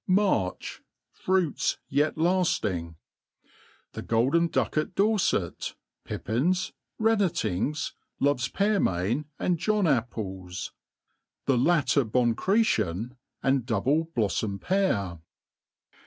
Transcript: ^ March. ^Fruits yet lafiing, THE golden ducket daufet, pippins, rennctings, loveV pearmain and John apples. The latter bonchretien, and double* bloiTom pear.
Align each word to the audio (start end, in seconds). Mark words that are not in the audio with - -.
^ 0.01 0.03
March. 0.11 0.81
^Fruits 1.15 1.77
yet 1.87 2.15
lafiing, 2.15 2.95
THE 3.91 4.01
golden 4.01 4.47
ducket 4.47 4.95
daufet, 4.95 5.75
pippins, 6.05 6.73
rennctings, 6.99 7.91
loveV 8.19 8.51
pearmain 8.51 9.25
and 9.37 9.59
John 9.59 9.85
apples. 9.85 10.73
The 11.45 11.55
latter 11.59 12.03
bonchretien, 12.03 13.15
and 13.43 13.63
double* 13.63 14.05
bloiTom 14.17 14.59
pear. 14.59 15.19